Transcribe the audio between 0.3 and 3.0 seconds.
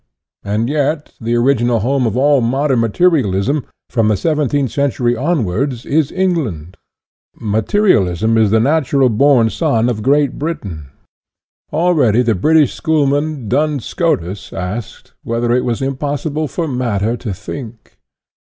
And yet the original home of all modern mate